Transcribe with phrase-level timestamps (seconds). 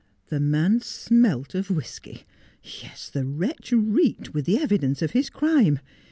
[0.29, 2.23] The man smelt of whisky.
[2.63, 5.79] Yes, the wretch reeked with the evidence of his crime.